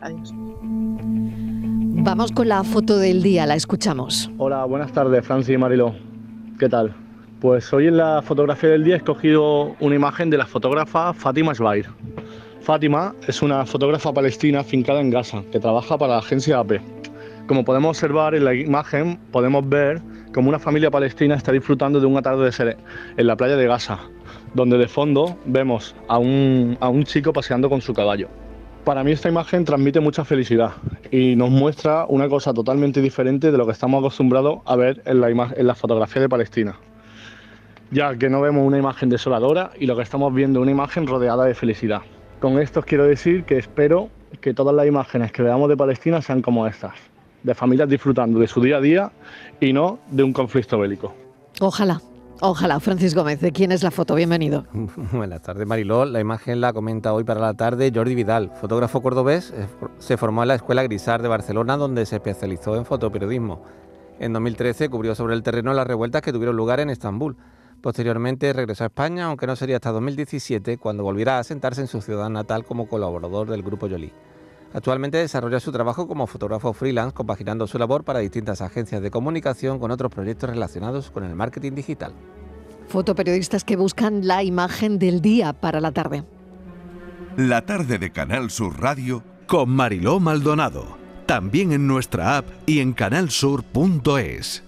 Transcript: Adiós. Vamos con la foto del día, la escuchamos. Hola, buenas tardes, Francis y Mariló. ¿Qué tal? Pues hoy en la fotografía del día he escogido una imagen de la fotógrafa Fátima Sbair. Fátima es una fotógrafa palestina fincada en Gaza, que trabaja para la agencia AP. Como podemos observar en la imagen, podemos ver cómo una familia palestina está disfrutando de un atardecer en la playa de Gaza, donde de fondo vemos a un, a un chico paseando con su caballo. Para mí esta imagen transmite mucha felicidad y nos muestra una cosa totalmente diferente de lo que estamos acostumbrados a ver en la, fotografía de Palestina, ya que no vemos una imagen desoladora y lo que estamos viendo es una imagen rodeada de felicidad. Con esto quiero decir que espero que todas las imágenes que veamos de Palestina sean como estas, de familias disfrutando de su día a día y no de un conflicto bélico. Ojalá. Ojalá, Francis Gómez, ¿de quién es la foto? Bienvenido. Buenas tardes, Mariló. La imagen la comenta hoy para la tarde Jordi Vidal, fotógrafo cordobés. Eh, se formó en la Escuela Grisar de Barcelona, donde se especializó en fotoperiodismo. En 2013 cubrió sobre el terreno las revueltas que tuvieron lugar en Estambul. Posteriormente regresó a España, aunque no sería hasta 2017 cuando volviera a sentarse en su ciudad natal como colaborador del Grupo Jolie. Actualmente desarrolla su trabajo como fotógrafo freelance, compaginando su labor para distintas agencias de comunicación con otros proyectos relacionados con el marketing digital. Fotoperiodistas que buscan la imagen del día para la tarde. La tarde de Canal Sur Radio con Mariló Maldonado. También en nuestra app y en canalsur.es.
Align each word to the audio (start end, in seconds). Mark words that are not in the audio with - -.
Adiós. 0.00 0.32
Vamos 2.04 2.32
con 2.32 2.48
la 2.48 2.64
foto 2.64 2.96
del 2.96 3.22
día, 3.22 3.44
la 3.44 3.56
escuchamos. 3.56 4.30
Hola, 4.38 4.64
buenas 4.64 4.90
tardes, 4.90 5.24
Francis 5.24 5.54
y 5.54 5.58
Mariló. 5.58 5.94
¿Qué 6.58 6.68
tal? 6.68 6.94
Pues 7.40 7.70
hoy 7.74 7.88
en 7.88 7.98
la 7.98 8.22
fotografía 8.22 8.70
del 8.70 8.84
día 8.84 8.94
he 8.94 8.96
escogido 8.96 9.76
una 9.80 9.94
imagen 9.94 10.30
de 10.30 10.38
la 10.38 10.46
fotógrafa 10.46 11.12
Fátima 11.12 11.54
Sbair. 11.54 11.86
Fátima 12.62 13.14
es 13.28 13.42
una 13.42 13.66
fotógrafa 13.66 14.14
palestina 14.14 14.64
fincada 14.64 15.00
en 15.00 15.10
Gaza, 15.10 15.42
que 15.52 15.60
trabaja 15.60 15.98
para 15.98 16.14
la 16.14 16.18
agencia 16.20 16.58
AP. 16.58 16.80
Como 17.46 17.62
podemos 17.62 17.90
observar 17.90 18.34
en 18.34 18.44
la 18.46 18.54
imagen, 18.54 19.18
podemos 19.30 19.68
ver 19.68 20.00
cómo 20.32 20.48
una 20.48 20.58
familia 20.58 20.90
palestina 20.90 21.34
está 21.34 21.52
disfrutando 21.52 22.00
de 22.00 22.06
un 22.06 22.16
atardecer 22.16 22.78
en 23.16 23.26
la 23.26 23.36
playa 23.36 23.56
de 23.56 23.66
Gaza, 23.66 23.98
donde 24.54 24.78
de 24.78 24.88
fondo 24.88 25.36
vemos 25.44 25.94
a 26.08 26.16
un, 26.16 26.78
a 26.80 26.88
un 26.88 27.04
chico 27.04 27.32
paseando 27.32 27.68
con 27.68 27.82
su 27.82 27.92
caballo. 27.92 28.28
Para 28.84 29.04
mí 29.04 29.12
esta 29.12 29.28
imagen 29.28 29.64
transmite 29.64 30.00
mucha 30.00 30.24
felicidad 30.24 30.72
y 31.12 31.36
nos 31.36 31.50
muestra 31.50 32.04
una 32.08 32.28
cosa 32.28 32.52
totalmente 32.52 33.00
diferente 33.00 33.52
de 33.52 33.58
lo 33.58 33.64
que 33.64 33.70
estamos 33.70 34.00
acostumbrados 34.00 34.58
a 34.64 34.74
ver 34.74 35.00
en 35.04 35.20
la, 35.20 35.74
fotografía 35.76 36.20
de 36.20 36.28
Palestina, 36.28 36.74
ya 37.92 38.16
que 38.16 38.28
no 38.28 38.40
vemos 38.40 38.66
una 38.66 38.78
imagen 38.78 39.08
desoladora 39.08 39.70
y 39.78 39.86
lo 39.86 39.94
que 39.94 40.02
estamos 40.02 40.34
viendo 40.34 40.58
es 40.58 40.62
una 40.62 40.72
imagen 40.72 41.06
rodeada 41.06 41.44
de 41.44 41.54
felicidad. 41.54 42.00
Con 42.40 42.58
esto 42.58 42.82
quiero 42.82 43.04
decir 43.04 43.44
que 43.44 43.56
espero 43.56 44.08
que 44.40 44.52
todas 44.52 44.74
las 44.74 44.88
imágenes 44.88 45.30
que 45.30 45.44
veamos 45.44 45.68
de 45.68 45.76
Palestina 45.76 46.20
sean 46.20 46.42
como 46.42 46.66
estas, 46.66 46.94
de 47.44 47.54
familias 47.54 47.88
disfrutando 47.88 48.40
de 48.40 48.48
su 48.48 48.60
día 48.60 48.78
a 48.78 48.80
día 48.80 49.12
y 49.60 49.72
no 49.72 50.00
de 50.10 50.24
un 50.24 50.32
conflicto 50.32 50.76
bélico. 50.80 51.14
Ojalá. 51.60 52.00
Ojalá, 52.44 52.80
Francis 52.80 53.14
Gómez, 53.14 53.40
¿de 53.40 53.52
quién 53.52 53.70
es 53.70 53.84
la 53.84 53.92
foto? 53.92 54.16
Bienvenido. 54.16 54.66
Buenas 55.12 55.42
tardes, 55.42 55.64
Mariló. 55.64 56.04
La 56.04 56.18
imagen 56.18 56.60
la 56.60 56.72
comenta 56.72 57.12
hoy 57.12 57.22
para 57.22 57.38
la 57.38 57.54
tarde 57.54 57.92
Jordi 57.94 58.16
Vidal, 58.16 58.50
fotógrafo 58.60 59.00
cordobés. 59.00 59.52
Eh, 59.52 59.68
se 60.00 60.16
formó 60.16 60.42
en 60.42 60.48
la 60.48 60.56
Escuela 60.56 60.82
Grisar 60.82 61.22
de 61.22 61.28
Barcelona, 61.28 61.76
donde 61.76 62.04
se 62.04 62.16
especializó 62.16 62.74
en 62.74 62.84
fotoperiodismo. 62.84 63.62
En 64.18 64.32
2013 64.32 64.88
cubrió 64.88 65.14
sobre 65.14 65.36
el 65.36 65.44
terreno 65.44 65.72
las 65.72 65.86
revueltas 65.86 66.20
que 66.20 66.32
tuvieron 66.32 66.56
lugar 66.56 66.80
en 66.80 66.90
Estambul. 66.90 67.36
Posteriormente 67.80 68.52
regresó 68.52 68.82
a 68.82 68.88
España, 68.88 69.26
aunque 69.26 69.46
no 69.46 69.54
sería 69.54 69.76
hasta 69.76 69.92
2017 69.92 70.78
cuando 70.78 71.04
volviera 71.04 71.38
a 71.38 71.44
sentarse 71.44 71.82
en 71.82 71.86
su 71.86 72.02
ciudad 72.02 72.28
natal 72.28 72.64
como 72.64 72.88
colaborador 72.88 73.48
del 73.48 73.62
Grupo 73.62 73.88
Jolie. 73.88 74.12
Actualmente 74.74 75.18
desarrolla 75.18 75.60
su 75.60 75.70
trabajo 75.70 76.08
como 76.08 76.26
fotógrafo 76.26 76.72
freelance, 76.72 77.14
compaginando 77.14 77.66
su 77.66 77.78
labor 77.78 78.04
para 78.04 78.20
distintas 78.20 78.62
agencias 78.62 79.02
de 79.02 79.10
comunicación 79.10 79.78
con 79.78 79.90
otros 79.90 80.10
proyectos 80.10 80.50
relacionados 80.50 81.10
con 81.10 81.24
el 81.24 81.34
marketing 81.34 81.72
digital. 81.72 82.14
Fotoperiodistas 82.88 83.64
que 83.64 83.76
buscan 83.76 84.26
la 84.26 84.42
imagen 84.42 84.98
del 84.98 85.20
día 85.20 85.52
para 85.52 85.80
la 85.80 85.92
tarde. 85.92 86.24
La 87.36 87.64
tarde 87.64 87.98
de 87.98 88.10
Canal 88.10 88.50
Sur 88.50 88.80
Radio 88.80 89.22
con 89.46 89.70
Mariló 89.70 90.20
Maldonado. 90.20 90.98
También 91.26 91.72
en 91.72 91.86
nuestra 91.86 92.38
app 92.38 92.46
y 92.66 92.80
en 92.80 92.92
canalsur.es. 92.92 94.64